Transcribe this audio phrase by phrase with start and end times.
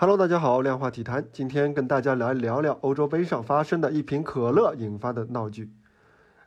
[0.00, 5.70] Hello，大家好，量化体坛，今天跟大家来聊聊欧洲杯上发生的一瓶可乐引发的闹剧。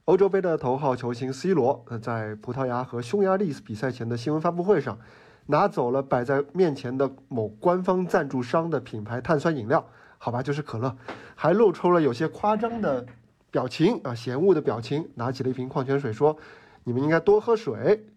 [0.05, 4.97] 欧洲杯的头号球星 C 罗，在葡萄牙和匈牙利比赛前的新闻发布会上，
[5.45, 10.97] 拿走了摆在面前的某官方赞助商的品牌碳酸饮料，好吧，就是可乐，
[11.35, 13.05] 还露出了有些夸张的
[13.51, 16.35] 表情啊，嫌恶的表情，拿起了一瓶矿泉水说
[16.85, 18.07] ：“你们应该多喝水。”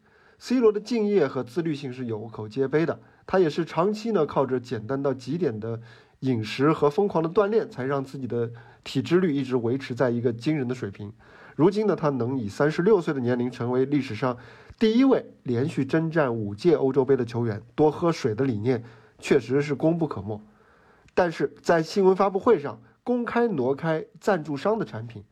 [0.40, 5.80] C 罗的敬业和自律性是有口皆碑的，他也是长期呢靠着简单到极点的
[6.20, 8.50] 饮食和疯狂的锻炼，才让自己的
[8.84, 11.12] 体脂率一直维持在一个惊人的水平。
[11.56, 14.36] 如今呢，他能以三十六岁的年龄成为历史上
[14.78, 18.84] 第一位连续征战五届欧洲杯的球员，多喝水的理念
[19.18, 20.40] 确实是功不可没。
[21.14, 25.24] 但是在新闻发布会上公开挪开赞助商的产品，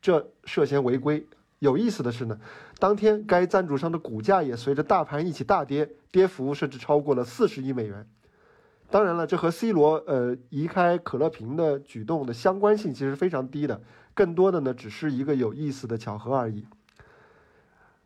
[0.00, 1.26] 这涉嫌违规。
[1.60, 2.38] 有意思的是呢，
[2.78, 8.06] 当天该赞助商的股价也随着大盘一起大跌，跌幅甚至超过了四十亿美元。
[8.90, 13.80] 当然了，这和 C 罗呃移开可乐瓶的举动的相关性其实非常低的，
[14.12, 16.66] 更多的呢只是一个有意思的巧合而已。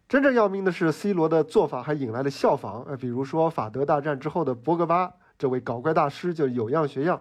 [0.09, 7.21] 真正要命的是，C 罗的做法还引来了效仿，呃，比如说法德大战之后的博格巴这位搞怪大师就有样学样，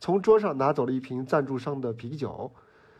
[0.00, 2.50] 从桌上拿走了一瓶赞助商的啤酒。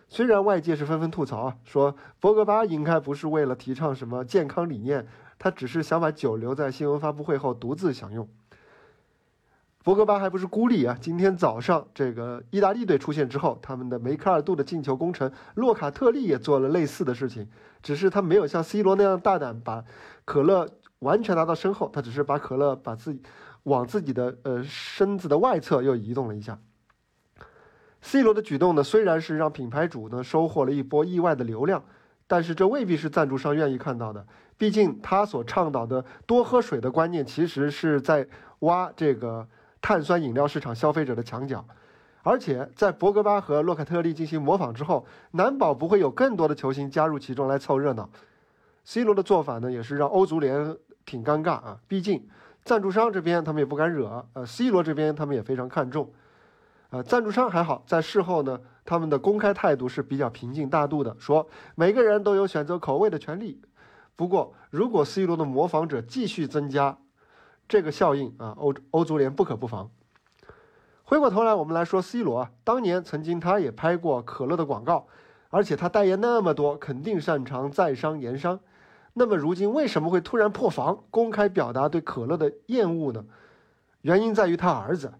[0.08, 5.06] 虽然外界是纷纷吐槽啊，说博格巴应该不是为了提倡什么健康理念，
[5.38, 8.28] 他只是想把酒留在新闻发布会后独自享用。
[9.82, 10.96] 博格巴还不是孤立啊！
[10.98, 17.46] 今天早上这个意大利队出现之后，他们的梅开二度的进球功臣洛卡特利也做了类似的事情，
[17.82, 19.84] 只是他没有像 C 罗那样大胆，把
[20.24, 20.66] 可乐
[21.00, 23.20] 完全拿到身后，他只是把可乐把自己
[23.64, 26.58] 往自己的呃身子的外侧又移动了一下。
[28.06, 31.82] C 罗的举动呢，虽然是让品牌主呢收获了一波意外的流量，
[32.26, 34.24] 但是这未必是赞助商愿意看到的。
[34.58, 39.48] 毕竟他所倡导的多喝水的观念，其实是在挖这个
[39.80, 41.64] 碳酸饮料市场消费者的墙角。
[42.22, 48.08] 而且在博格巴和洛卡特利进行模仿之后，难保不会有更多的球星加入其中来凑热闹。
[48.84, 50.76] C 罗的做法呢，也是让欧足联
[51.06, 51.78] 挺尴尬啊。
[51.88, 52.28] 毕竟
[52.64, 56.12] 赞助商这边他们也不敢惹，呃，C 罗这边他们也非常看重。
[56.94, 63.60] 呃，赞助商还好，在事后呢，他们的公开态度是比较平静大度的，说每个人都有选择口味的权利。
[64.14, 66.96] 不过，如果 C 罗的模仿者继续增加，
[67.66, 69.90] 这个效应啊，欧欧足联不可不防。
[71.02, 75.08] 回过头来，我们来说 C 罗啊，当年曾经他也拍过可乐的广告，
[75.50, 78.60] 而且他代言那么多，肯定擅长在商言商。
[79.14, 83.24] 那么如今为什么会突然破防，公开表达对可乐的厌恶呢？
[84.02, 85.14] 原因在于他儿子。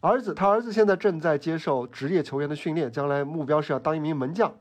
[0.00, 4.54] 儿子，他儿子现在正在接受职业球员的训练，将来目标是要当一名门将。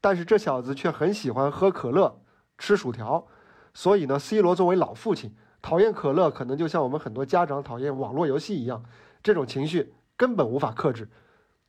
[0.00, 2.20] 但是这小子却很喜欢喝可乐、
[2.58, 3.26] 吃薯条，
[3.72, 8.84] 所以呢，C 罗作为老父亲，讨厌可乐，可能就像我们很多家长讨厌网络游戏一样，
[9.22, 11.08] 这种情绪根本无法克制，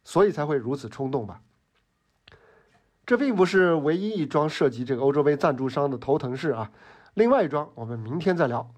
[0.04, 1.42] 所以才会如此冲动吧。
[3.06, 6.72] 这并不是唯一一桩涉及这个欧洲杯赞助商的头疼事啊，
[7.14, 8.70] 另外一桩我们明天再聊。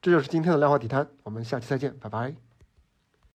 [0.00, 2.53] 这就是今天的量化体坛，我们下期再见，拜拜。